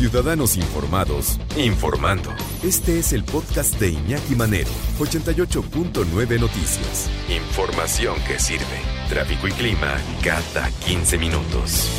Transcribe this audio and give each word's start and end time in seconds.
Ciudadanos 0.00 0.56
Informados, 0.56 1.38
informando. 1.58 2.30
Este 2.64 2.98
es 2.98 3.12
el 3.12 3.22
podcast 3.22 3.78
de 3.78 3.90
Iñaki 3.90 4.34
Manero, 4.34 4.70
88.9 4.98 6.40
Noticias. 6.40 7.10
Información 7.28 8.14
que 8.26 8.38
sirve. 8.38 8.64
Tráfico 9.10 9.46
y 9.46 9.50
clima 9.50 9.98
cada 10.24 10.70
15 10.86 11.18
minutos. 11.18 11.90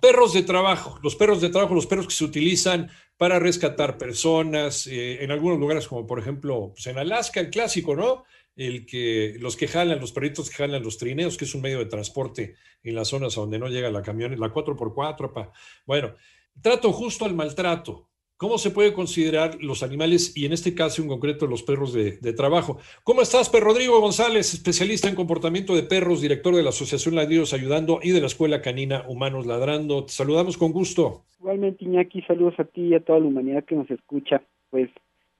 Perros 0.00 0.32
de 0.32 0.42
trabajo, 0.42 0.98
los 1.04 1.14
perros 1.14 1.40
de 1.40 1.50
trabajo, 1.50 1.76
los 1.76 1.86
perros 1.86 2.08
que 2.08 2.14
se 2.14 2.24
utilizan 2.24 2.90
para 3.16 3.38
rescatar 3.38 3.98
personas, 3.98 4.88
eh, 4.88 5.22
en 5.22 5.30
algunos 5.30 5.60
lugares 5.60 5.86
como 5.86 6.08
por 6.08 6.18
ejemplo 6.18 6.72
pues 6.74 6.88
en 6.88 6.98
Alaska, 6.98 7.38
el 7.38 7.50
clásico, 7.50 7.94
¿no? 7.94 8.24
El 8.56 8.86
que 8.86 9.36
los 9.38 9.56
que 9.56 9.68
jalan, 9.68 10.00
los 10.00 10.12
perritos 10.12 10.48
que 10.48 10.56
jalan 10.56 10.82
los 10.82 10.98
trineos, 10.98 11.36
que 11.36 11.44
es 11.44 11.54
un 11.54 11.62
medio 11.62 11.78
de 11.78 11.86
transporte 11.86 12.54
en 12.82 12.94
las 12.94 13.08
zonas 13.08 13.34
donde 13.34 13.58
no 13.58 13.68
llega 13.68 13.90
la 13.90 14.02
camión, 14.02 14.38
la 14.38 14.52
4x4. 14.52 15.32
Pa. 15.32 15.52
Bueno, 15.86 16.14
trato 16.60 16.92
justo 16.92 17.24
al 17.24 17.34
maltrato. 17.34 18.08
¿Cómo 18.38 18.58
se 18.58 18.70
puede 18.70 18.92
considerar 18.92 19.56
los 19.62 19.82
animales 19.82 20.36
y 20.36 20.44
en 20.44 20.52
este 20.52 20.74
caso 20.74 21.00
en 21.00 21.08
concreto 21.08 21.46
los 21.46 21.62
perros 21.62 21.94
de, 21.94 22.32
trabajo? 22.34 22.78
¿Cómo 23.02 23.22
estás, 23.22 23.48
Per 23.48 23.62
Rodrigo 23.62 23.98
González, 23.98 24.52
especialista 24.52 25.08
en 25.08 25.14
comportamiento 25.14 25.74
de 25.74 25.82
perros, 25.82 26.20
director 26.20 26.54
de 26.54 26.62
la 26.62 26.68
Asociación 26.68 27.14
Ladridos 27.14 27.54
Ayudando 27.54 27.98
y 28.02 28.10
de 28.10 28.20
la 28.20 28.26
Escuela 28.26 28.60
Canina 28.60 29.06
Humanos 29.08 29.46
Ladrando? 29.46 30.04
Te 30.04 30.12
saludamos 30.12 30.58
con 30.58 30.72
gusto. 30.72 31.24
Igualmente, 31.38 31.86
Iñaki, 31.86 32.20
saludos 32.22 32.54
a 32.58 32.64
ti 32.64 32.88
y 32.88 32.94
a 32.94 33.00
toda 33.00 33.20
la 33.20 33.26
humanidad 33.26 33.64
que 33.64 33.74
nos 33.74 33.90
escucha. 33.90 34.42
Pues 34.68 34.90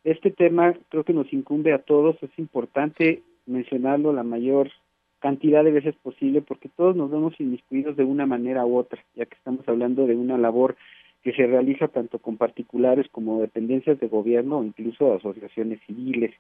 este 0.06 0.30
tema 0.30 0.73
creo 0.88 1.02
que 1.02 1.12
nos 1.12 1.33
incumbe 1.33 1.73
a 1.73 1.78
todos, 1.78 2.16
es 2.23 2.30
importante 2.38 3.23
mencionarlo 3.45 4.12
la 4.12 4.23
mayor 4.23 4.70
cantidad 5.19 5.65
de 5.65 5.73
veces 5.73 5.96
posible 5.96 6.42
porque 6.42 6.69
todos 6.69 6.95
nos 6.95 7.10
vemos 7.10 7.34
inmiscuidos 7.41 7.96
de 7.96 8.05
una 8.05 8.24
manera 8.24 8.65
u 8.65 8.77
otra, 8.77 9.02
ya 9.16 9.27
que 9.27 9.34
estamos 9.34 9.69
hablando 9.69 10.06
de 10.06 10.15
una 10.15 10.38
labor 10.38 10.77
que 11.24 11.32
se 11.32 11.45
realiza 11.45 11.88
tanto 11.88 12.21
con 12.21 12.37
particulares 12.37 13.09
como 13.10 13.40
dependencias 13.40 13.99
de 13.99 14.07
gobierno 14.07 14.59
o 14.59 14.65
incluso 14.65 15.12
asociaciones 15.12 15.80
civiles. 15.88 16.32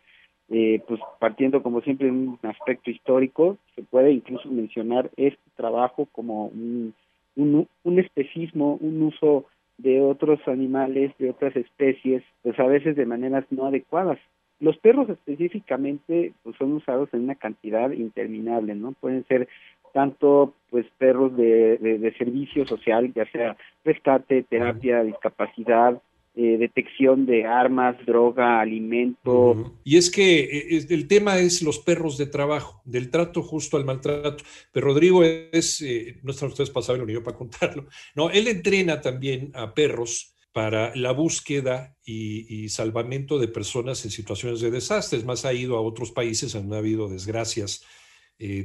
Eh, 0.48 0.80
pues 0.86 1.00
partiendo 1.18 1.60
como 1.60 1.80
siempre 1.80 2.06
de 2.06 2.12
un 2.12 2.38
aspecto 2.44 2.92
histórico, 2.92 3.58
se 3.74 3.82
puede 3.82 4.12
incluso 4.12 4.48
mencionar 4.48 5.10
este 5.16 5.42
trabajo 5.56 6.06
como 6.12 6.46
un, 6.46 6.94
un, 7.34 7.66
un 7.82 7.98
especismo, 7.98 8.78
un 8.80 9.02
uso 9.02 9.46
de 9.78 10.00
otros 10.00 10.40
animales, 10.46 11.12
de 11.18 11.30
otras 11.30 11.54
especies, 11.56 12.22
pues 12.42 12.58
a 12.58 12.66
veces 12.66 12.96
de 12.96 13.06
maneras 13.06 13.44
no 13.50 13.66
adecuadas. 13.66 14.18
Los 14.58 14.78
perros 14.78 15.08
específicamente 15.10 16.32
pues 16.42 16.56
son 16.56 16.72
usados 16.72 17.10
en 17.12 17.24
una 17.24 17.34
cantidad 17.34 17.90
interminable, 17.90 18.74
¿no? 18.74 18.92
Pueden 18.92 19.26
ser 19.26 19.48
tanto 19.92 20.54
pues 20.70 20.86
perros 20.98 21.36
de, 21.36 21.78
de 21.78 22.14
servicio 22.18 22.66
social, 22.66 23.12
ya 23.14 23.26
sea 23.30 23.56
rescate, 23.84 24.42
terapia, 24.42 25.02
discapacidad, 25.02 26.00
eh, 26.38 26.58
detección 26.58 27.24
de 27.24 27.46
armas, 27.46 27.96
droga, 28.04 28.60
alimento. 28.60 29.72
Y 29.84 29.96
es 29.96 30.10
que 30.10 30.40
eh, 30.40 30.86
el 30.90 31.08
tema 31.08 31.38
es 31.38 31.62
los 31.62 31.78
perros 31.78 32.18
de 32.18 32.26
trabajo, 32.26 32.82
del 32.84 33.10
trato 33.10 33.42
justo 33.42 33.78
al 33.78 33.86
maltrato. 33.86 34.44
Pero 34.70 34.88
Rodrigo 34.88 35.24
es, 35.24 35.80
eh, 35.80 36.20
no 36.22 36.32
están 36.32 36.50
ustedes 36.50 36.68
para 36.68 36.84
saberlo 36.84 37.06
ni 37.06 37.14
yo 37.14 37.24
para 37.24 37.38
contarlo, 37.38 37.86
no, 38.14 38.28
él 38.28 38.48
entrena 38.48 39.00
también 39.00 39.50
a 39.54 39.72
perros 39.72 40.36
para 40.52 40.94
la 40.94 41.12
búsqueda 41.12 41.96
y, 42.04 42.68
salvamento 42.68 43.38
de 43.38 43.48
personas 43.48 44.04
en 44.04 44.10
situaciones 44.10 44.60
de 44.60 44.70
desastres. 44.70 45.24
Más 45.24 45.46
ha 45.46 45.54
ido 45.54 45.78
a 45.78 45.80
otros 45.80 46.12
países 46.12 46.52
donde 46.52 46.76
ha 46.76 46.80
habido 46.80 47.08
desgracias, 47.08 47.82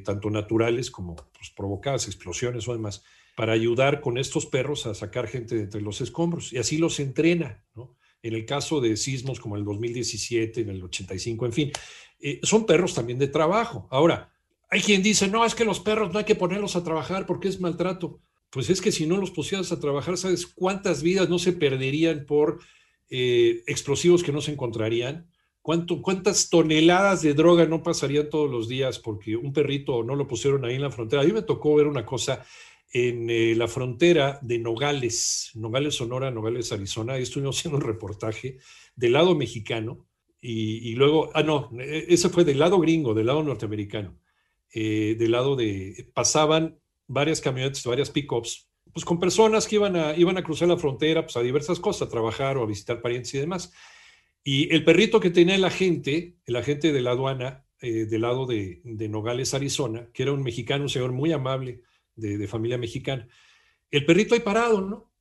tanto 0.03 0.29
naturales 0.29 0.91
como 0.91 1.15
pues, 1.15 1.51
provocadas, 1.55 2.07
explosiones 2.07 2.67
o 2.67 2.73
demás 2.73 3.01
para 3.35 3.53
ayudar 3.53 4.01
con 4.01 4.17
estos 4.17 4.45
perros 4.45 4.85
a 4.85 4.93
sacar 4.93 5.27
gente 5.27 5.55
de 5.55 5.61
entre 5.63 5.81
los 5.81 6.01
escombros 6.01 6.51
y 6.53 6.57
así 6.57 6.77
los 6.77 6.99
entrena, 6.99 7.63
¿no? 7.75 7.95
En 8.23 8.33
el 8.35 8.45
caso 8.45 8.81
de 8.81 8.97
sismos 8.97 9.39
como 9.39 9.55
el 9.55 9.63
2017, 9.63 10.61
en 10.61 10.69
el 10.69 10.83
85, 10.83 11.45
en 11.45 11.53
fin, 11.53 11.71
eh, 12.19 12.39
son 12.43 12.65
perros 12.65 12.93
también 12.93 13.17
de 13.17 13.27
trabajo. 13.27 13.87
Ahora, 13.89 14.31
hay 14.69 14.81
quien 14.81 15.01
dice, 15.01 15.27
no, 15.27 15.43
es 15.43 15.55
que 15.55 15.65
los 15.65 15.79
perros 15.79 16.13
no 16.13 16.19
hay 16.19 16.25
que 16.25 16.35
ponerlos 16.35 16.75
a 16.75 16.83
trabajar 16.83 17.25
porque 17.25 17.47
es 17.47 17.59
maltrato. 17.59 18.21
Pues 18.51 18.69
es 18.69 18.81
que 18.81 18.91
si 18.91 19.07
no 19.07 19.17
los 19.17 19.31
pusieras 19.31 19.71
a 19.71 19.79
trabajar, 19.79 20.17
¿sabes 20.17 20.45
cuántas 20.45 21.01
vidas 21.01 21.29
no 21.29 21.39
se 21.39 21.53
perderían 21.53 22.25
por 22.25 22.59
eh, 23.09 23.63
explosivos 23.65 24.23
que 24.23 24.31
no 24.31 24.41
se 24.41 24.51
encontrarían? 24.51 25.27
¿Cuánto, 25.61 26.01
¿Cuántas 26.01 26.49
toneladas 26.49 27.21
de 27.21 27.33
droga 27.33 27.65
no 27.65 27.83
pasarían 27.83 28.29
todos 28.29 28.49
los 28.49 28.67
días 28.67 28.97
porque 28.97 29.35
un 29.35 29.53
perrito 29.53 30.03
no 30.03 30.15
lo 30.15 30.27
pusieron 30.27 30.65
ahí 30.65 30.75
en 30.75 30.81
la 30.81 30.89
frontera? 30.89 31.21
A 31.21 31.25
mí 31.25 31.33
me 31.33 31.43
tocó 31.43 31.75
ver 31.75 31.87
una 31.87 32.05
cosa 32.05 32.43
en 32.93 33.29
eh, 33.29 33.55
la 33.55 33.67
frontera 33.67 34.39
de 34.41 34.59
Nogales, 34.59 35.51
Nogales, 35.55 35.95
Sonora, 35.95 36.29
Nogales, 36.29 36.71
Arizona. 36.71 37.13
Ahí 37.13 37.23
estuvimos 37.23 37.57
haciendo 37.59 37.77
un 37.77 37.85
reportaje 37.85 38.57
del 38.95 39.13
lado 39.13 39.35
mexicano 39.35 40.07
y, 40.43 40.95
luego, 40.95 41.29
ah, 41.35 41.43
no, 41.43 41.69
e, 41.79 42.05
ese 42.09 42.29
fue 42.29 42.43
del 42.43 42.59
lado 42.59 42.79
gringo, 42.79 43.13
del 43.13 43.27
lado 43.27 43.43
norteamericano. 43.43 44.17
Eh, 44.73 45.15
del 45.19 45.31
lado 45.31 45.55
de, 45.55 46.09
pasaban 46.13 46.79
varias 47.07 47.41
camionetas, 47.41 47.83
varias 47.85 48.09
pickups, 48.09 48.69
pues 48.93 49.05
con 49.05 49.19
personas 49.19 49.67
que 49.67 49.75
iban 49.75 49.95
a, 49.95 50.15
iban 50.15 50.37
a 50.37 50.43
cruzar 50.43 50.67
la 50.67 50.77
frontera, 50.77 51.23
pues 51.23 51.37
a 51.37 51.41
diversas 51.41 51.79
cosas, 51.79 52.07
a 52.07 52.11
trabajar 52.11 52.57
o 52.57 52.63
a 52.63 52.65
visitar 52.65 53.01
parientes 53.01 53.33
y 53.33 53.39
demás. 53.39 53.71
Y 54.43 54.73
el 54.73 54.83
perrito 54.83 55.19
que 55.19 55.29
tenía 55.29 55.55
el 55.55 55.63
agente, 55.63 56.37
el 56.45 56.55
agente 56.55 56.91
de 56.91 57.01
la 57.01 57.11
aduana, 57.11 57.65
eh, 57.79 58.05
del 58.05 58.21
lado 58.21 58.45
de, 58.45 58.81
de 58.83 59.09
Nogales, 59.09 59.53
Arizona, 59.53 60.09
que 60.13 60.23
era 60.23 60.33
un 60.33 60.41
mexicano, 60.41 60.83
un 60.83 60.89
señor 60.89 61.11
muy 61.11 61.31
amable, 61.31 61.81
de, 62.21 62.47
familia 62.47 62.77
mexicana. 62.77 63.27
El 63.89 64.05
perrito 64.05 64.35
ahí 64.35 64.41
parado, 64.41 64.81
¿no? 64.81 65.11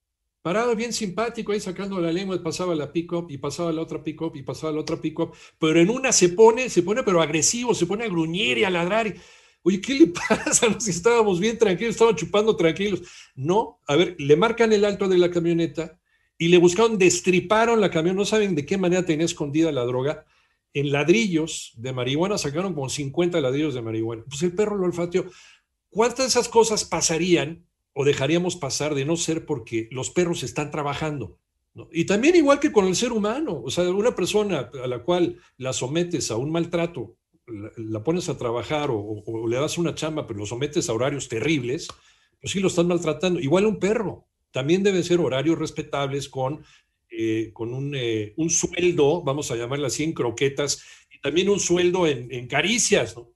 Parado 0.43 0.75
bien 0.75 0.93
simpático, 0.93 1.53
ahí 1.53 1.61
sacando 1.61 2.01
la 2.01 2.13
lengua, 2.13 2.43
pasaba 2.43 2.75
la 2.75 2.93
pick-up 2.93 3.27
y 3.31 3.39
pasaba 3.39 3.73
la 3.73 3.83
otra 3.83 4.03
pick-up 4.03 4.37
y 4.37 4.43
pasaba 4.43 4.73
la 4.73 4.81
otra 4.81 5.01
pick-up, 5.01 5.35
pero 5.59 5.81
en 5.81 5.91
una 5.91 6.13
se 6.13 6.31
pone, 6.31 6.71
se 6.71 6.83
pone 6.83 7.03
pero 7.03 7.21
agresivo, 7.21 7.75
se 7.75 7.87
pone 7.87 8.05
a 8.05 8.09
gruñir 8.09 8.59
y 8.59 8.65
a 8.65 8.71
ladrar. 8.71 9.07
Y, 9.07 9.15
Oye, 9.63 9.81
¿qué 9.81 9.95
le 9.95 10.07
pasa? 10.29 10.79
Si 10.81 10.91
estábamos 10.91 11.41
bien 11.41 11.59
tranquilos, 11.59 11.93
estábamos 11.95 12.21
chupando 12.21 12.57
tranquilos. 12.57 13.03
No, 13.35 13.81
a 13.87 13.97
ver, 13.97 14.17
le 14.19 14.37
marcan 14.37 14.73
el 14.73 14.85
alto 14.85 15.09
de 15.09 15.19
la 15.19 15.31
camioneta 15.31 15.99
y 16.39 16.49
le 16.49 16.59
buscaron, 16.59 16.99
destriparon 16.99 17.81
la 17.81 17.91
camión, 17.91 18.17
no 18.17 18.25
saben 18.25 18.55
de 18.55 18.65
qué 18.65 18.79
manera 18.79 19.05
tenía 19.05 19.27
escondida 19.27 19.71
la 19.73 19.85
droga. 19.85 20.25
En 20.73 20.93
ladrillos 20.93 21.73
de 21.77 21.93
marihuana 21.93 22.39
sacaron 22.39 22.75
como 22.75 22.89
50 22.89 23.41
ladrillos 23.41 23.75
de 23.75 23.83
marihuana. 23.83 24.23
Pues 24.29 24.43
el 24.43 24.55
perro 24.55 24.77
lo 24.77 24.87
olfateó. 24.87 25.27
¿Cuántas 25.91 26.19
de 26.19 26.27
esas 26.27 26.49
cosas 26.49 26.85
pasarían 26.85 27.67
o 27.93 28.05
dejaríamos 28.05 28.57
pasar 28.57 28.95
de 28.95 29.05
no 29.05 29.17
ser 29.17 29.45
porque 29.45 29.89
los 29.91 30.11
perros 30.11 30.43
están 30.43 30.71
trabajando? 30.71 31.39
Y 31.93 32.05
también 32.05 32.37
igual 32.37 32.61
que 32.61 32.73
con 32.73 32.87
el 32.87 32.97
ser 32.97 33.13
humano, 33.13 33.61
o 33.65 33.71
sea, 33.71 33.89
una 33.91 34.15
persona 34.15 34.71
a 34.83 34.87
la 34.87 35.03
cual 35.03 35.39
la 35.57 35.73
sometes 35.73 36.31
a 36.31 36.37
un 36.37 36.51
maltrato, 36.51 37.17
la, 37.77 38.03
pones 38.03 38.29
a 38.29 38.39
trabajar 38.39 38.91
o, 38.93 39.49
le 39.49 39.57
das 39.57 39.79
una 39.79 39.95
chamba, 39.95 40.27
pero 40.27 40.41
lo 40.41 40.47
sometes 40.47 40.89
a 40.89 40.93
horarios 40.93 41.29
terribles, 41.29 41.89
pues 42.41 42.53
sí 42.53 42.61
lo 42.61 42.69
están 42.69 42.89
maltratando. 42.89 43.41
Igual 43.41 43.67
un 43.67 43.79
perro, 43.79 44.27
también 44.51 44.83
debe 44.83 45.03
ser 45.03 45.21
horarios 45.21 45.59
respetables 45.59 46.29
con, 46.29 46.63
eh, 47.11 47.51
con 47.53 47.73
un, 47.73 47.95
eh, 47.95 48.35
un, 48.37 48.51
sueldo, 48.51 49.23
vamos 49.23 49.51
a 49.51 49.57
llamarlo 49.57 49.87
así, 49.87 50.05
en 50.05 50.13
croquetas, 50.13 50.83
y 51.11 51.21
también 51.21 51.49
un 51.49 51.61
sueldo 51.61 52.07
en, 52.07 52.33
en 52.33 52.47
caricias, 52.47 53.17
¿no? 53.17 53.33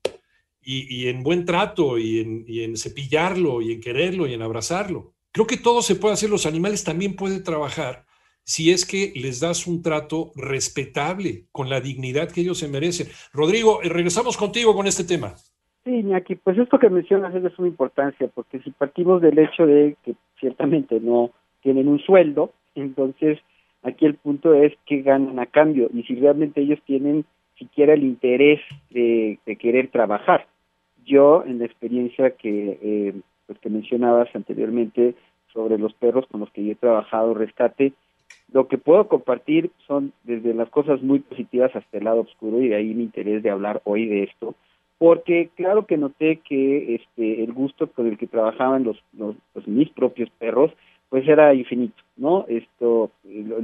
Y, 0.65 1.09
en 1.09 1.23
buen 1.23 1.45
trato 1.45 1.99
y 1.99 2.21
en, 2.21 2.77
cepillarlo 2.77 3.61
y 3.61 3.73
en 3.73 3.81
quererlo 3.81 4.27
y 4.27 4.35
en 4.35 4.43
abrazarlo. 4.43 5.13
Creo 5.33 5.47
que 5.47 5.57
todo 5.57 5.83
se 5.83 5.97
puede 5.97 6.15
hacer, 6.15 6.31
los 6.31 6.47
animales 6.47 6.85
también 6.85 7.17
pueden 7.17 7.43
trabajar 7.43 8.05
si 8.45 8.71
es 8.71 8.85
que 8.85 9.13
les 9.19 9.41
das 9.41 9.67
un 9.67 9.83
trato 9.83 10.31
respetable, 10.37 11.45
con 11.51 11.71
la 11.71 11.81
dignidad 11.81 12.31
que 12.31 12.43
ellos 12.43 12.59
se 12.59 12.69
merecen. 12.69 13.09
Rodrigo, 13.33 13.83
eh, 13.83 13.89
regresamos 13.89 14.37
contigo 14.37 14.75
con 14.75 14.87
este 14.87 15.05
tema. 15.05 15.35
Sí, 15.85 15.91
Iñaki, 15.91 16.37
pues 16.37 16.59
esto 16.59 16.79
que 16.79 16.91
mencionas 16.91 17.35
es 17.35 17.43
de 17.43 17.51
suma 17.51 17.69
importancia, 17.69 18.29
porque 18.35 18.61
si 18.61 18.71
partimos 18.71 19.23
del 19.23 19.39
hecho 19.39 19.67
de 19.67 19.97
que 20.05 20.15
ciertamente 20.39 21.01
no 21.01 21.31
tienen 21.63 21.89
un 21.89 21.99
sueldo, 22.01 22.53
entonces 22.75 23.39
aquí 23.83 24.05
el 24.05 24.15
punto 24.15 24.53
es 24.55 24.75
que 24.87 25.03
ganan 25.03 25.39
a 25.39 25.47
cambio 25.47 25.89
y 25.93 26.03
si 26.03 26.15
realmente 26.15 26.61
ellos 26.61 26.81
tienen 26.85 27.25
siquiera 27.59 27.95
el 27.95 28.03
interés 28.03 28.61
de 28.91 29.39
querer 29.59 29.89
trabajar 29.91 30.47
yo 31.05 31.45
en 31.47 31.59
la 31.59 31.67
experiencia 31.67 32.31
que, 32.31 32.79
eh, 32.83 33.15
pues 33.47 33.59
que 33.59 33.71
mencionabas 33.71 34.29
anteriormente 34.35 35.15
sobre 35.53 35.79
los 35.79 35.95
perros 35.95 36.27
con 36.31 36.41
los 36.41 36.51
que 36.51 36.65
yo 36.65 36.73
he 36.73 36.77
trabajado, 36.77 37.35
rescate, 37.35 37.93
lo 38.53 38.69
que 38.69 38.79
puedo 38.79 39.09
compartir 39.09 39.71
son 39.87 40.13
desde 40.25 40.55
las 40.55 40.69
cosas 40.69 41.03
muy 41.03 41.21
positivas 41.21 41.75
hasta 41.75 41.99
el 41.99 42.05
lado 42.05 42.21
oscuro 42.21 42.61
y 42.61 42.69
de 42.69 42.77
ahí 42.77 42.95
mi 42.95 43.05
interés 43.05 43.43
de 43.43 43.51
hablar 43.51 43.81
hoy 43.85 44.07
de 44.07 44.25
esto, 44.25 44.55
porque 44.99 45.51
claro 45.55 45.87
que 45.87 45.97
noté 45.97 46.37
que 46.37 46.97
este 46.97 47.43
el 47.43 47.53
gusto 47.53 47.89
con 47.89 48.07
el 48.07 48.19
que 48.19 48.27
trabajaban 48.27 48.85
los, 48.85 49.03
los, 49.17 49.37
los 49.55 49.67
mis 49.67 49.89
propios 49.91 50.31
perros 50.39 50.73
pues 51.09 51.29
era 51.29 51.55
infinito, 51.55 52.03
¿no? 52.17 52.45
Esto 52.49 53.11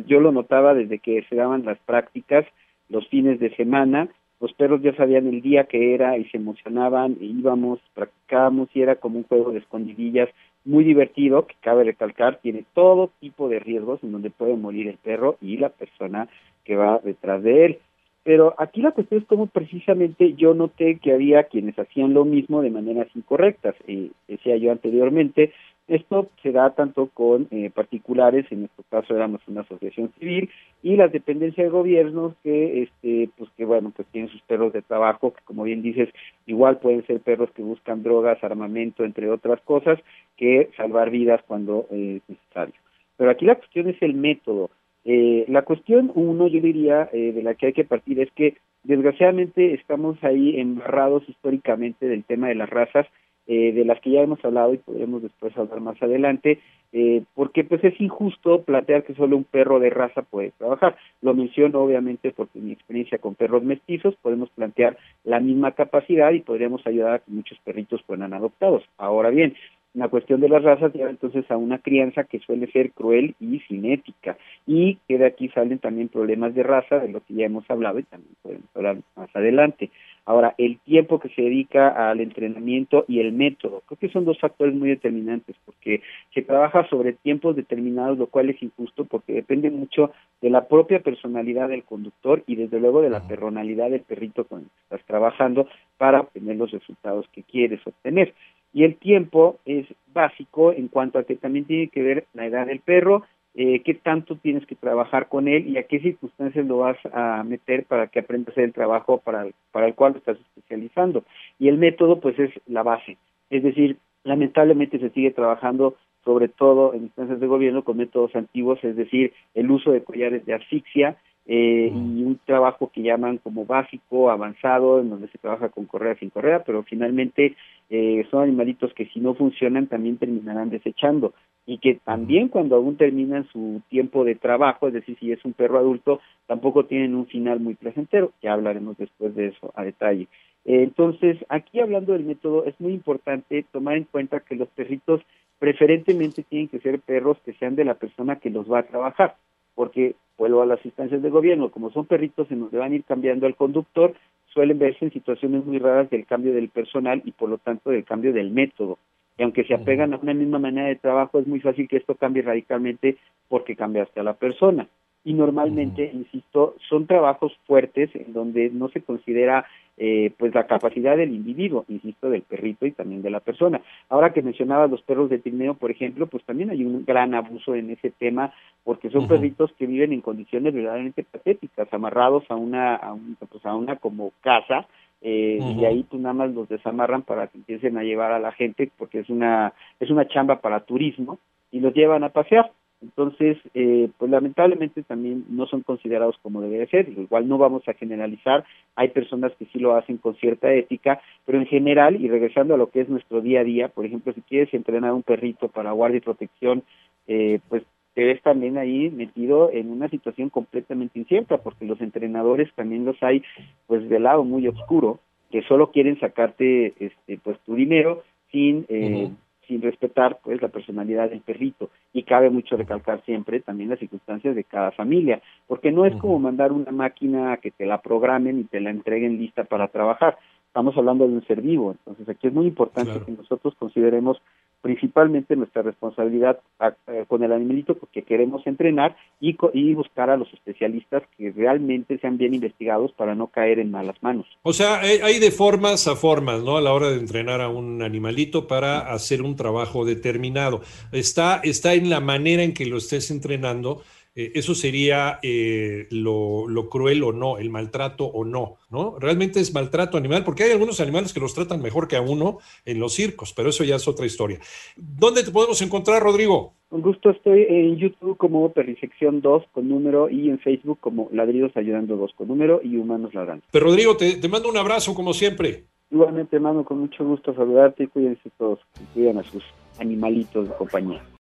yo 0.07 0.21
lo 0.21 0.33
notaba 0.33 0.75
desde 0.75 0.99
que 0.99 1.25
se 1.29 1.37
daban 1.37 1.65
las 1.65 1.79
prácticas 1.81 2.47
los 2.89 3.07
fines 3.09 3.41
de 3.41 3.55
semana 3.57 4.09
los 4.41 4.53
perros 4.55 4.81
ya 4.83 4.95
sabían 4.95 5.27
el 5.27 5.43
día 5.43 5.65
que 5.65 5.95
era 5.95 6.17
y 6.17 6.25
se 6.31 6.39
emocionaban, 6.39 7.17
e 7.21 7.27
íbamos, 7.27 7.79
practicábamos 7.95 8.69
y 8.75 8.83
era 8.83 8.97
como 8.97 9.19
un 9.19 9.25
juego 9.25 9.53
de 9.53 9.59
escondidillas 9.59 10.31
muy 10.65 10.85
divertido, 10.85 11.47
que 11.47 11.55
cabe 11.61 11.85
recalcar, 11.85 12.41
tiene 12.41 12.65
todo 12.75 13.11
tipo 13.21 13.49
de 13.49 13.61
riesgos 13.61 14.03
en 14.03 14.13
donde 14.13 14.31
puede 14.31 14.57
morir 14.57 14.89
el 14.89 14.97
perro 14.97 15.37
y 15.41 15.57
la 15.57 15.69
persona 15.69 16.29
que 16.65 16.77
va 16.77 17.01
detrás 17.03 17.43
de 17.43 17.67
él. 17.67 17.79
Pero 18.23 18.55
aquí 18.59 18.83
la 18.83 18.93
cuestión 18.93 19.23
es 19.23 19.27
cómo 19.27 19.47
precisamente 19.47 20.35
yo 20.35 20.53
noté 20.53 20.99
que 20.99 21.13
había 21.13 21.45
quienes 21.45 21.79
hacían 21.79 22.13
lo 22.13 22.27
mismo 22.27 22.61
de 22.61 22.71
maneras 22.71 23.09
incorrectas. 23.15 23.75
Eh, 23.87 24.11
decía 24.29 24.57
yo 24.57 24.71
anteriormente, 24.73 25.53
esto 25.91 26.29
se 26.43 26.53
da 26.53 26.71
tanto 26.71 27.09
con 27.13 27.49
eh, 27.51 27.71
particulares, 27.75 28.47
en 28.51 28.61
nuestro 28.61 28.85
caso 28.89 29.15
éramos 29.15 29.41
una 29.49 29.63
asociación 29.63 30.13
civil, 30.19 30.49
y 30.83 30.97
las 30.97 31.13
dependencias 31.13 31.67
de 31.67 31.71
gobiernos 31.71 32.35
que, 32.43 32.83
este, 32.83 33.29
pues 33.37 33.51
que 33.57 33.65
bueno, 33.65 33.93
pues 33.95 34.07
tienen 34.09 34.31
sus 34.31 34.41
perros 34.43 34.73
de 34.73 34.83
trabajo, 34.83 35.33
que 35.33 35.43
como 35.45 35.65
bien 35.65 35.83
dices, 35.83 36.09
igual 36.47 36.79
pueden 36.79 37.05
ser 37.07 37.21
perros 37.21 37.51
que 37.51 37.63
buscan 37.63 38.03
drogas, 38.03 38.43
armamento, 38.43 39.05
entre 39.05 39.29
otras 39.31 39.61
cosas, 39.63 39.99
que 40.37 40.71
salvar 40.77 41.11
vidas 41.11 41.41
cuando 41.47 41.87
eh, 41.91 42.21
es 42.23 42.29
necesario. 42.29 42.75
Pero 43.17 43.31
aquí 43.31 43.45
la 43.45 43.57
cuestión 43.57 43.89
es 43.89 44.01
el 44.01 44.15
método. 44.15 44.71
Eh, 45.05 45.45
la 45.49 45.63
cuestión 45.63 46.13
uno, 46.15 46.47
yo 46.47 46.61
diría, 46.61 47.09
eh, 47.13 47.33
de 47.33 47.43
la 47.43 47.55
que 47.55 47.67
hay 47.67 47.73
que 47.73 47.85
partir 47.85 48.21
es 48.21 48.31
que 48.33 48.57
desgraciadamente 48.85 49.75
estamos 49.75 50.23
ahí 50.23 50.59
embarrados 50.61 51.29
históricamente 51.29 52.07
del 52.07 52.25
tema 52.25 52.49
de 52.49 52.55
las 52.55 52.71
razas, 52.71 53.07
eh, 53.53 53.73
de 53.73 53.85
las 53.85 54.01
que 54.01 54.11
ya 54.11 54.21
hemos 54.21 54.45
hablado 54.45 54.73
y 54.73 54.79
podremos 54.79 55.23
después 55.23 55.57
hablar 55.59 55.81
más 55.81 56.01
adelante, 56.01 56.61
eh, 56.93 57.25
porque 57.35 57.65
pues 57.65 57.83
es 57.83 58.01
injusto 58.01 58.63
plantear 58.63 59.03
que 59.03 59.15
solo 59.15 59.37
un 59.37 59.43
perro 59.43 59.81
de 59.81 59.91
raza 59.91 60.23
puede 60.23 60.53
trabajar. 60.57 60.95
Lo 61.21 61.35
menciono 61.35 61.81
obviamente 61.81 62.31
porque 62.31 62.61
mi 62.61 62.71
experiencia 62.71 63.19
con 63.19 63.35
perros 63.35 63.65
mestizos 63.65 64.15
podemos 64.23 64.51
plantear 64.51 64.97
la 65.25 65.41
misma 65.41 65.73
capacidad 65.73 66.31
y 66.31 66.43
podríamos 66.43 66.87
ayudar 66.87 67.15
a 67.15 67.19
que 67.19 67.33
muchos 67.33 67.59
perritos 67.65 68.01
fueran 68.03 68.35
adoptados. 68.35 68.85
Ahora 68.99 69.31
bien, 69.31 69.57
la 69.95 70.07
cuestión 70.07 70.41
de 70.41 70.49
las 70.49 70.63
razas 70.63 70.93
lleva 70.93 71.11
entonces 71.11 71.51
a 71.51 71.57
una 71.57 71.79
crianza 71.79 72.23
que 72.23 72.39
suele 72.39 72.71
ser 72.71 72.93
cruel 72.93 73.35
y 73.41 73.59
cinética 73.67 74.39
y 74.65 74.99
que 75.09 75.19
de 75.19 75.27
aquí 75.27 75.49
salen 75.49 75.81
también 75.81 76.07
problemas 76.07 76.55
de 76.55 76.63
raza 76.63 77.01
de 77.01 77.09
lo 77.09 77.21
que 77.21 77.35
ya 77.35 77.47
hemos 77.47 77.69
hablado 77.69 77.99
y 77.99 78.05
también 78.05 78.37
podemos 78.43 78.69
hablar 78.77 78.99
más 79.17 79.35
adelante. 79.35 79.91
Ahora, 80.31 80.55
el 80.59 80.79
tiempo 80.79 81.19
que 81.19 81.29
se 81.31 81.43
dedica 81.43 82.09
al 82.09 82.21
entrenamiento 82.21 83.05
y 83.09 83.19
el 83.19 83.33
método, 83.33 83.83
creo 83.85 83.99
que 83.99 84.11
son 84.11 84.25
dos 84.25 84.39
factores 84.39 84.77
muy 84.77 84.89
determinantes 84.89 85.57
porque 85.67 86.03
se 86.33 86.43
trabaja 86.43 86.89
sobre 86.89 87.15
tiempos 87.15 87.57
determinados, 87.57 88.17
lo 88.17 88.29
cual 88.29 88.49
es 88.49 88.63
injusto 88.63 89.07
porque 89.07 89.33
depende 89.33 89.73
mucho 89.73 90.13
de 90.41 90.51
la 90.51 90.69
propia 90.69 91.01
personalidad 91.01 91.69
del 91.69 91.83
conductor 91.83 92.45
y 92.47 92.55
desde 92.55 92.79
luego 92.79 93.03
de 93.03 93.11
la 93.11 93.27
personalidad 93.27 93.91
del 93.91 94.03
perrito 94.03 94.45
con 94.45 94.61
el 94.61 94.67
que 94.67 94.83
estás 94.85 95.05
trabajando 95.05 95.67
para 95.99 96.21
obtener 96.21 96.55
los 96.55 96.71
resultados 96.71 97.27
que 97.33 97.43
quieres 97.43 97.85
obtener. 97.85 98.33
Y 98.73 98.85
el 98.85 98.99
tiempo 98.99 99.59
es 99.65 99.85
básico 100.15 100.73
en 100.73 100.87
cuanto 100.87 101.19
a 101.19 101.25
que 101.25 101.35
también 101.35 101.65
tiene 101.65 101.89
que 101.89 102.05
ver 102.05 102.27
la 102.35 102.47
edad 102.47 102.69
del 102.69 102.79
perro, 102.79 103.25
eh, 103.55 103.83
qué 103.83 103.95
tanto 103.95 104.37
tienes 104.37 104.65
que 104.67 104.77
trabajar 104.77 105.29
con 105.29 105.49
él 105.49 105.69
y 105.69 105.77
a 105.77 105.85
qué 105.85 106.01
circunstancias 106.01 106.67
lo 106.67 106.79
vas 106.79 106.99
a 107.13 107.43
meter 107.43 107.85
para 107.85 108.07
que 108.07 108.21
aprenda 108.21 108.51
a 108.51 108.53
hacer 108.53 108.65
el 108.65 108.73
trabajo 108.73 109.19
para 109.19 109.47
para 109.73 109.87
el 109.87 109.95
cual 109.95 110.13
lo 110.13 110.19
estás 110.19 110.39
especializando. 110.39 111.25
Y 111.59 111.69
el 111.69 111.79
método, 111.79 112.21
pues, 112.21 112.39
es 112.39 112.51
la 112.67 112.83
base. 112.83 113.17
Es 113.51 113.63
decir, 113.63 113.99
lamentablemente 114.25 114.99
se 114.99 115.11
sigue 115.11 115.31
trabajando 115.33 115.97
sobre 116.25 116.49
todo 116.49 116.93
en 116.95 117.05
instancias 117.05 117.41
de 117.41 117.47
gobierno 117.47 117.83
con 117.83 117.97
métodos 117.97 118.35
antiguos, 118.37 118.79
es 118.85 118.95
decir, 118.95 119.33
el 119.55 119.71
uso 119.71 119.91
de 119.91 120.05
collares 120.05 120.45
de 120.45 120.55
asfixia, 120.55 121.17
eh, 121.53 121.91
y 121.93 122.23
un 122.23 122.39
trabajo 122.47 122.93
que 122.95 123.03
llaman 123.03 123.39
como 123.39 123.67
básico, 123.67 124.31
avanzado, 124.31 125.01
en 125.01 125.11
donde 125.11 125.27
se 125.27 125.39
trabaja 125.39 125.69
con 125.69 125.85
correa 125.85 126.15
sin 126.15 126.31
correa, 126.31 126.63
pero 126.63 126.85
finalmente 126.85 127.57
eh, 127.91 128.25
son 128.31 128.45
animalitos 128.45 128.95
que 128.95 129.07
si 129.07 129.19
no 129.19 129.35
funcionan 129.35 129.89
también 129.89 130.17
terminarán 130.17 130.71
desechando. 130.71 131.35
Y 131.67 131.79
que 131.79 131.97
también 132.05 132.51
cuando 132.51 132.77
aún 132.77 132.97
terminan 132.97 133.49
su 133.49 133.83
tiempo 133.89 134.23
de 134.23 134.37
trabajo, 134.37 134.87
es 134.87 134.95
decir, 134.95 135.19
si 135.19 135.33
es 135.33 135.45
un 135.45 135.53
perro 135.53 135.79
adulto, 135.79 136.21
tampoco 136.47 136.85
tienen 136.85 137.17
un 137.17 137.27
final 137.27 137.59
muy 137.59 137.75
placentero, 137.75 138.31
ya 138.41 138.53
hablaremos 138.53 138.97
después 138.97 139.35
de 139.35 139.49
eso 139.49 139.73
a 139.75 139.83
detalle. 139.83 140.29
Eh, 140.65 140.85
entonces, 140.85 141.37
aquí 141.49 141.81
hablando 141.81 142.13
del 142.13 142.27
método, 142.27 142.65
es 142.65 142.81
muy 142.81 142.93
importante 142.93 143.67
tomar 143.73 143.97
en 143.97 144.05
cuenta 144.05 144.39
que 144.39 144.55
los 144.55 144.69
perritos 144.69 145.21
preferentemente 145.59 146.45
tienen 146.45 146.69
que 146.69 146.79
ser 146.79 147.01
perros 147.01 147.39
que 147.45 147.55
sean 147.55 147.75
de 147.75 147.85
la 147.85 147.95
persona 147.95 148.37
que 148.37 148.51
los 148.51 148.71
va 148.71 148.79
a 148.79 148.87
trabajar 148.87 149.35
porque 149.81 150.15
vuelvo 150.37 150.61
a 150.61 150.67
las 150.67 150.85
instancias 150.85 151.23
de 151.23 151.31
gobierno, 151.31 151.71
como 151.71 151.91
son 151.91 152.05
perritos 152.05 152.51
en 152.51 152.61
donde 152.61 152.77
van 152.77 152.93
a 152.93 152.97
ir 152.97 153.05
cambiando 153.05 153.47
al 153.47 153.57
conductor, 153.57 154.13
suelen 154.53 154.79
verse 154.79 155.07
en 155.07 155.11
situaciones 155.11 155.65
muy 155.65 155.79
raras 155.79 156.11
del 156.11 156.27
cambio 156.27 156.53
del 156.53 156.69
personal 156.69 157.23
y 157.25 157.33
por 157.33 157.49
lo 157.49 157.57
tanto 157.57 157.89
del 157.89 158.05
cambio 158.05 158.35
del 158.35 158.51
método. 158.51 158.99
Y 159.39 159.43
aunque 159.43 159.65
se 159.65 159.73
apegan 159.73 160.13
a 160.13 160.19
una 160.19 160.35
misma 160.35 160.59
manera 160.59 160.89
de 160.89 160.97
trabajo, 160.97 161.39
es 161.39 161.47
muy 161.47 161.61
fácil 161.61 161.89
que 161.89 161.97
esto 161.97 162.15
cambie 162.15 162.43
radicalmente 162.43 163.17
porque 163.49 163.75
cambiaste 163.75 164.21
a 164.21 164.23
la 164.23 164.35
persona 164.35 164.87
y 165.25 165.35
normalmente, 165.35 166.11
insisto, 166.13 166.77
son 166.89 167.07
trabajos 167.07 167.53
fuertes 167.67 168.11
en 168.15 168.33
donde 168.33 168.71
no 168.71 168.89
se 168.89 169.03
considera 169.03 169.67
eh, 169.99 170.33
pues 170.39 170.55
la 170.55 170.67
capacidad 170.67 171.15
del 171.15 171.35
individuo, 171.35 171.85
insisto, 171.89 172.31
del 172.31 172.41
perrito 172.41 172.87
y 172.87 172.93
también 172.93 173.21
de 173.21 173.29
la 173.29 173.41
persona. 173.41 173.83
Ahora 174.09 174.33
que 174.33 174.41
mencionaba 174.41 174.87
los 174.87 175.03
perros 175.03 175.29
de 175.29 175.39
trineo, 175.39 175.75
por 175.75 175.91
ejemplo, 175.91 176.27
pues 176.27 176.43
también 176.45 176.71
hay 176.71 176.87
un 176.87 177.05
gran 177.05 177.35
abuso 177.35 177.75
en 177.75 177.91
ese 177.91 178.11
tema 178.11 178.55
porque 178.83 179.11
son 179.11 179.29
perritos 179.29 179.71
que 179.79 179.87
viven 179.87 180.15
en 180.15 180.23
condiciones 180.23 180.73
verdaderamente 180.73 181.23
patéticas, 181.23 181.93
amarrados 181.93 182.45
a 182.49 182.57
una 182.57 182.95
a, 182.95 183.15
pues 183.51 183.67
a 183.67 183.75
una 183.75 183.97
como 183.97 184.33
casa 184.41 184.87
eh, 185.21 185.59
y 185.61 185.85
ahí 185.85 186.03
pues 186.09 186.23
nada 186.23 186.33
más 186.33 186.51
los 186.55 186.67
desamarran 186.71 187.21
para 187.21 187.49
que 187.49 187.59
empiecen 187.59 187.99
a 187.99 188.03
llevar 188.03 188.33
a 188.33 188.39
la 188.39 188.53
gente 188.53 188.91
porque 188.97 189.19
es 189.19 189.29
una 189.29 189.75
es 190.01 190.09
una 190.11 190.27
chamba 190.27 190.63
para 190.63 190.81
turismo 190.81 191.39
y 191.71 191.81
los 191.81 191.93
llevan 191.93 192.25
a 192.25 192.31
pasear 192.31 192.73
entonces, 193.03 193.57
eh, 193.73 194.11
pues 194.19 194.31
lamentablemente 194.31 195.03
también 195.03 195.45
no 195.49 195.67
son 195.67 195.83
considerados 195.83 196.37
como 196.43 196.61
debe 196.61 196.87
ser, 196.89 197.09
igual 197.09 197.49
no 197.49 197.57
vamos 197.57 197.87
a 197.89 197.95
generalizar, 197.95 198.65
hay 198.95 199.09
personas 199.09 199.53
que 199.59 199.65
sí 199.67 199.79
lo 199.79 199.97
hacen 199.97 200.19
con 200.19 200.37
cierta 200.37 200.73
ética, 200.73 201.21
pero 201.47 201.59
en 201.59 201.67
general, 201.67 202.21
y 202.21 202.29
regresando 202.29 202.75
a 202.75 202.77
lo 202.77 202.91
que 202.91 203.01
es 203.01 203.09
nuestro 203.09 203.41
día 203.41 203.61
a 203.61 203.65
día, 203.65 203.89
por 203.89 204.05
ejemplo, 204.05 204.35
si 204.35 204.43
quieres 204.43 204.73
entrenar 204.75 205.11
a 205.11 205.15
un 205.15 205.23
perrito 205.23 205.69
para 205.69 205.93
guardia 205.93 206.19
y 206.19 206.21
protección, 206.21 206.83
eh, 207.27 207.61
pues 207.69 207.85
te 208.15 208.25
ves 208.25 208.43
también 208.43 208.77
ahí 208.77 209.09
metido 209.09 209.71
en 209.73 209.91
una 209.91 210.09
situación 210.09 210.51
completamente 210.51 211.19
incierta, 211.19 211.59
porque 211.59 211.87
los 211.87 212.01
entrenadores 212.03 212.71
también 212.75 213.07
los 213.07 213.23
hay 213.23 213.43
pues 213.87 214.07
de 214.09 214.21
lado 214.21 214.45
muy 214.45 214.69
oscuro, 214.69 215.21
que 215.51 215.63
solo 215.63 215.91
quieren 215.91 216.19
sacarte 216.21 216.93
este 216.99 217.39
pues 217.43 217.59
tu 217.61 217.77
dinero 217.77 218.23
sin 218.51 218.85
eh, 218.89 219.31
sin 219.71 219.81
respetar 219.83 220.41
pues 220.43 220.61
la 220.61 220.69
personalidad 220.69 221.31
del 221.31 221.43
perrito. 221.43 221.91
Y 222.13 222.25
cabe 222.25 222.51
mucho 222.51 222.77
recalcar 222.77 223.23
siempre 223.25 223.61
también 223.61 223.89
las 223.89 224.01
circunstancias 224.01 224.57
de 224.57 224.65
cada 224.65 224.91
familia 224.91 225.41
porque 225.69 225.93
no 225.93 226.05
es 226.05 226.17
como 226.17 226.41
mandar 226.41 226.73
una 226.73 226.91
máquina 226.91 227.53
a 227.53 227.57
que 227.59 227.71
te 227.71 227.87
la 227.87 228.03
programen 228.03 228.59
y 228.59 228.65
te 228.65 228.81
la 228.81 228.91
entreguen 228.91 229.39
lista 229.39 229.63
para 229.63 229.87
trabajar. 229.87 230.37
Estamos 230.67 230.97
hablando 230.97 231.27
de 231.27 231.35
un 231.35 231.47
ser 231.47 231.63
vivo 231.63 231.93
entonces 231.93 232.29
aquí 232.29 232.49
es 232.49 232.53
muy 232.53 232.67
importante 232.67 233.25
que 233.25 233.33
nosotros 233.33 233.75
consideremos 233.79 234.43
principalmente 234.81 235.57
nuestra 235.57 235.83
responsabilidad 235.83 236.61
eh, 236.81 237.25
con 237.29 237.43
el 237.43 237.53
animalito 237.53 237.95
porque 237.95 238.23
queremos 238.23 238.67
entrenar 238.67 239.17
y, 239.41 239.57
y 239.75 239.95
buscar 239.95 240.31
a 240.31 240.37
los 240.37 240.53
especialistas 240.53 241.23
que 241.37 241.53
realmente 241.53 242.19
sean 242.19 242.39
bien 242.39 242.55
investigados 242.55 243.13
para 243.13 243.35
no 243.35 243.49
caer 243.49 243.79
en 243.79 243.91
malas 243.91 244.17
manos. 244.23 244.47
O 244.63 244.73
sea, 244.73 245.01
hay 245.01 245.39
de 245.39 245.51
formas 245.51 246.09
a 246.09 246.17
formas, 246.17 246.63
¿no? 246.63 246.77
A 246.77 246.81
la 246.81 246.93
hora 246.93 247.11
de 247.11 247.19
entrenar 247.19 247.61
a 247.61 247.69
un 247.69 248.03
animalito 248.03 248.67
para 248.67 249.13
hacer 249.13 249.43
un 249.43 249.57
trabajo 249.57 250.05
determinado. 250.05 250.81
Está, 251.13 251.61
está 251.63 251.95
en 251.95 252.11
la 252.11 252.21
manera 252.21 252.63
en 252.63 252.75
que 252.75 252.87
lo 252.87 252.99
estés 252.99 253.31
entrenando 253.31 254.03
eh, 254.35 254.53
eso 254.55 254.75
sería 254.75 255.39
eh, 255.43 256.07
lo, 256.11 256.67
cruel 256.89 257.23
o 257.23 257.33
no, 257.33 257.59
el 257.59 257.71
maltrato 257.71 258.25
o 258.25 258.45
no, 258.45 258.77
¿no? 258.91 259.19
Realmente 259.19 259.61
es 259.61 259.75
maltrato 259.75 260.17
animal, 260.17 260.45
porque 260.45 260.65
hay 260.65 260.73
algunos 260.73 261.01
animales 261.01 261.33
que 261.33 261.41
los 261.41 261.55
tratan 261.55 261.83
mejor 261.83 262.09
que 262.09 262.17
a 262.17 262.21
uno 262.21 262.59
en 262.85 263.01
los 263.01 263.15
circos, 263.15 263.53
pero 263.53 263.71
eso 263.71 263.85
ya 263.85 263.97
es 263.97 264.07
otra 264.07 264.27
historia. 264.27 264.61
¿Dónde 264.97 265.43
te 265.43 265.51
podemos 265.51 265.83
encontrar, 265.83 266.23
Rodrigo? 266.23 266.75
Con 266.89 267.03
gusto 267.03 267.31
estoy 267.31 267.67
en 267.69 267.97
YouTube 267.97 268.37
como 268.37 268.73
Perrisección 268.73 269.41
2 269.41 269.65
con 269.73 269.89
número 269.89 270.29
y 270.29 270.49
en 270.49 270.59
Facebook 270.59 270.99
como 271.01 271.29
Ladridos 271.33 271.77
Ayudando 271.77 272.17
2 272.17 272.33
con 272.37 272.49
número 272.49 272.81
y 272.83 272.97
Humanos 272.97 273.33
Ladrando. 273.35 273.65
Pero 273.71 273.87
Rodrigo, 273.87 274.17
te, 274.17 274.37
te 274.37 274.49
mando 274.49 274.69
un 274.69 274.77
abrazo 274.77 275.15
como 275.15 275.33
siempre. 275.33 275.85
Igualmente, 276.11 276.59
mando 276.59 276.85
con 276.85 276.99
mucho 276.99 277.25
gusto 277.25 277.55
saludarte 277.55 278.05
y 278.05 278.07
cuídense 278.09 278.51
todos, 278.59 278.81
cuiden 279.15 279.39
a 279.39 279.45
sus 279.45 279.63
animalitos 280.01 280.69
de 280.69 280.75
compañía. 280.75 281.23